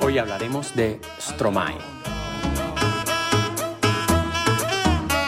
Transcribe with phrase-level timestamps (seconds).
[0.00, 1.76] Hoy hablaremos de Stromae.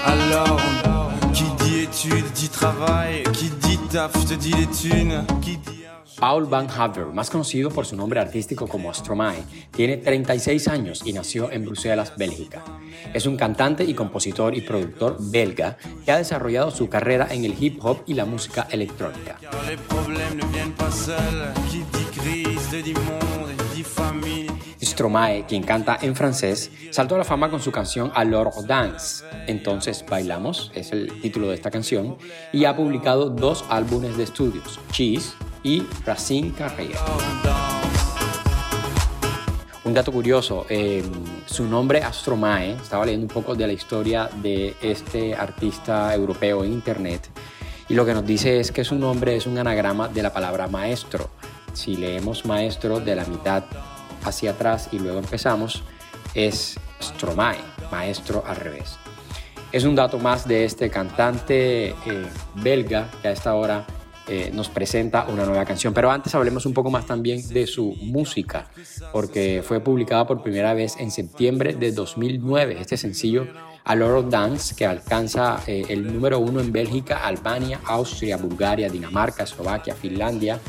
[0.06, 0.60] Alors,
[1.34, 5.79] qui dit études dit travail, qui dit taf te dit les thunes, qui dit
[6.20, 11.14] Paul Van Haver, más conocido por su nombre artístico como Stromae, tiene 36 años y
[11.14, 12.62] nació en Bruselas, Bélgica.
[13.14, 17.56] Es un cantante y compositor y productor belga que ha desarrollado su carrera en el
[17.58, 19.38] hip hop y la música electrónica.
[24.82, 30.04] Stromae, quien canta en francés, saltó a la fama con su canción Alors Dance, entonces
[30.06, 32.18] bailamos, es el título de esta canción,
[32.52, 36.98] y ha publicado dos álbumes de estudios, Cheese y Racine Carrière.
[39.84, 41.02] Un dato curioso, eh,
[41.46, 46.72] su nombre Astromae, estaba leyendo un poco de la historia de este artista europeo en
[46.72, 47.28] internet
[47.90, 50.68] y lo que nos dice es que su nombre es un anagrama de la palabra
[50.68, 51.28] maestro.
[51.72, 53.64] Si leemos maestro de la mitad
[54.24, 55.82] hacia atrás y luego empezamos,
[56.32, 57.58] es Stromae,
[57.90, 58.96] maestro al revés.
[59.72, 61.94] Es un dato más de este cantante eh,
[62.54, 63.84] belga que a esta hora
[64.32, 65.92] eh, nos presenta una nueva canción.
[65.92, 68.70] Pero antes hablemos un poco más también de su música,
[69.12, 73.48] porque fue publicada por primera vez en septiembre de 2009 este sencillo
[73.84, 79.42] A of Dance, que alcanza eh, el número uno en Bélgica, Albania, Austria, Bulgaria, Dinamarca,
[79.42, 80.60] Eslovaquia, Finlandia,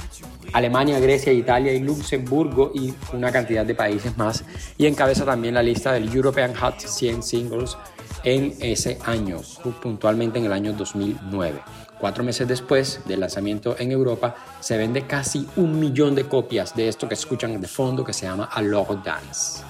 [0.54, 4.44] Alemania, Grecia, Italia y Luxemburgo y una cantidad de países más.
[4.76, 7.78] Y encabeza también la lista del European Hot 100 Singles
[8.24, 9.42] en ese año,
[9.82, 11.62] puntualmente en el año 2009.
[12.02, 16.88] Cuatro meses después del lanzamiento en Europa, se vende casi un millón de copias de
[16.88, 19.64] esto que escuchan de fondo que se llama A Logo Dance.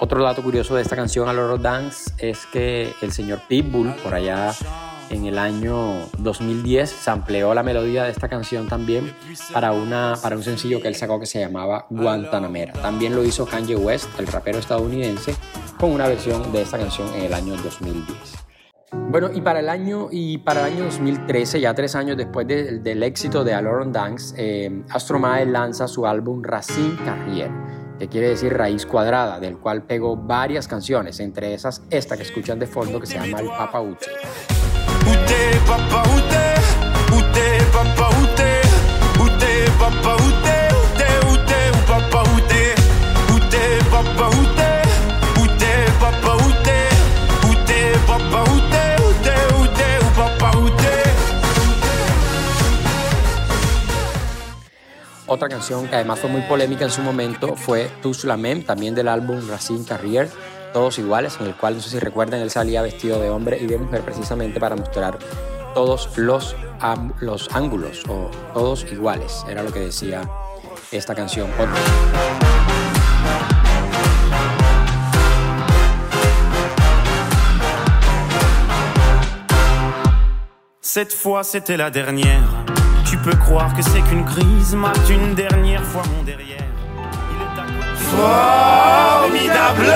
[0.00, 4.14] Otro dato curioso de esta canción, A Logo Dance, es que el señor Pitbull, por
[4.14, 4.52] allá
[5.10, 9.12] en el año 2010 sampleó la melodía de esta canción también
[9.52, 12.72] para, una, para un sencillo que él sacó que se llamaba Guantanamera.
[12.74, 15.34] También lo hizo Kanye West, el rapero estadounidense,
[15.78, 18.48] con una versión de esta canción en el año 2010.
[18.90, 23.02] Bueno, y para el año, y para el año 2013, ya tres años después del
[23.02, 27.52] éxito de Aloron Dance, eh, Astromae lanza su álbum Racine Carrière,
[27.98, 32.58] que quiere decir raíz cuadrada, del cual pegó varias canciones, entre esas esta que escuchan
[32.58, 34.10] de fondo que se llama El Papa Uche.
[35.08, 38.60] Où t'es, papa, où t'es Où t'es, papa, où t'es
[39.78, 40.68] papa, où t'es
[41.30, 41.34] Où
[41.86, 42.74] papa, où t'es
[43.90, 44.34] papa, où
[47.66, 48.92] t'es papa, où t'es
[49.54, 50.68] Où papa, où
[55.30, 58.94] Otra canción que además fue muy polémica en su momento fue Tous la Même, también
[58.94, 60.28] del álbum Racine Carrière
[60.72, 63.66] todos iguales, en el cual, no sé si recuerdan, él salía vestido de hombre y
[63.66, 65.18] de mujer precisamente para mostrar
[65.74, 66.56] todos los,
[67.20, 70.22] los ángulos o todos iguales, era lo que decía
[70.92, 71.48] esta canción.
[80.80, 82.64] Cette fois c'était la dernière.
[83.08, 86.64] Tu peux croire que c'est qu'une crise, mate une dernière fois mon derrière.
[87.30, 87.94] Il est
[89.36, 89.92] Formidable!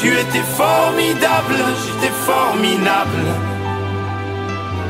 [0.00, 1.54] Tu étais formidable,
[1.84, 3.22] j'étais formidable.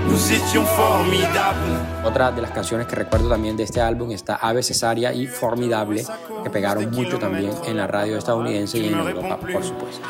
[0.09, 1.79] Nous étions formidables.
[2.05, 6.05] Otra de las canciones que recuerdo también de este álbum está Ave Cesaria y Formidable,
[6.43, 10.07] que pegaron mucho también en la radio estadounidense y en Europa, por supuesto.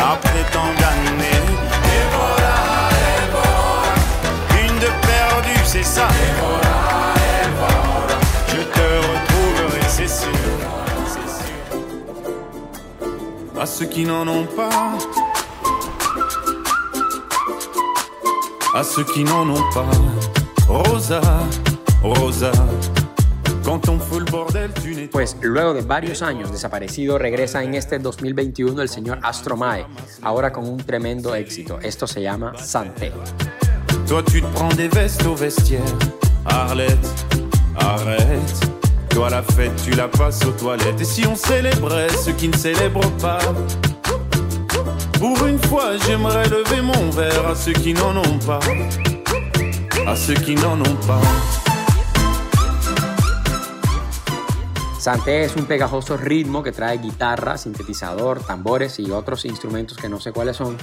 [0.00, 1.42] Après tant d'années,
[4.62, 6.08] une de perdue, c'est ça.
[13.60, 14.96] À ceux qui n'en ont pas,
[18.74, 19.90] à ceux qui n'en ont pas.
[20.68, 21.20] Rosa,
[22.02, 22.52] Rosa.
[25.12, 29.84] Pues luego de varios años desaparecido, regresa en este 2021 el señor Astromae,
[30.22, 31.78] ahora con un tremendo éxito.
[31.82, 33.12] Esto se llama Santé.
[34.06, 35.82] Toi, tu te prends des vestes au vestiaire.
[36.46, 37.26] Arlette,
[37.76, 38.77] arrête.
[39.10, 41.00] Toi, la fête, tu la passes aux toilettes.
[41.00, 43.38] Et si on célébrait ceux qui ne célèbrent pas
[45.18, 48.60] Pour une fois, j'aimerais lever mon verre à ceux qui n'en ont pas.
[50.06, 51.20] À ceux qui n'en ont pas.
[54.98, 60.20] Santé es un pegajoso ritmo que trae guitarra, sintetizador, tambores y otros instrumentos que no
[60.20, 60.76] sé cuáles son.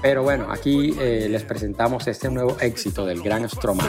[0.00, 3.88] Pero bueno, aquí eh, les presentamos este nuevo éxito del gran Stromae.